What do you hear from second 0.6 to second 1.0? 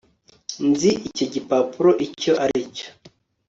nzi